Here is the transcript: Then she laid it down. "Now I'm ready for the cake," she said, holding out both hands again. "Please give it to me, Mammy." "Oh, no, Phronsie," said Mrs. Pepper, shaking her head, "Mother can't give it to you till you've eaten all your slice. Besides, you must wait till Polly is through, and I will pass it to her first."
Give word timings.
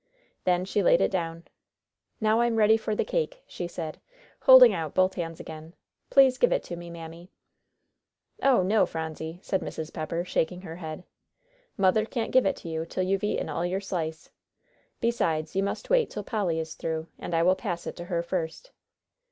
Then 0.45 0.65
she 0.65 0.81
laid 0.81 0.99
it 0.99 1.11
down. 1.11 1.43
"Now 2.19 2.41
I'm 2.41 2.55
ready 2.55 2.75
for 2.75 2.95
the 2.95 3.05
cake," 3.05 3.43
she 3.45 3.67
said, 3.67 4.01
holding 4.41 4.73
out 4.73 4.95
both 4.95 5.13
hands 5.13 5.39
again. 5.39 5.75
"Please 6.09 6.39
give 6.39 6.51
it 6.51 6.63
to 6.63 6.75
me, 6.75 6.89
Mammy." 6.89 7.29
"Oh, 8.41 8.63
no, 8.63 8.87
Phronsie," 8.87 9.37
said 9.43 9.61
Mrs. 9.61 9.93
Pepper, 9.93 10.25
shaking 10.25 10.61
her 10.61 10.77
head, 10.77 11.03
"Mother 11.77 12.03
can't 12.07 12.31
give 12.31 12.47
it 12.47 12.55
to 12.55 12.67
you 12.67 12.83
till 12.83 13.03
you've 13.03 13.23
eaten 13.23 13.47
all 13.47 13.63
your 13.63 13.79
slice. 13.79 14.31
Besides, 14.99 15.55
you 15.55 15.61
must 15.61 15.91
wait 15.91 16.09
till 16.09 16.23
Polly 16.23 16.57
is 16.59 16.73
through, 16.73 17.05
and 17.19 17.35
I 17.35 17.43
will 17.43 17.53
pass 17.55 17.85
it 17.85 17.95
to 17.97 18.05
her 18.05 18.23
first." 18.23 18.71